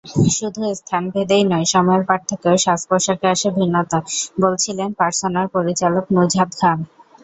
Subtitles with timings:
[0.35, 6.77] শুধু স্থানভেদেই নয়, সময়ের পার্থক্যেও সাজপোশাকে আসে ভিন্নতা—বলছিলেন পারসোনার পরিচালক নুজহাত খান।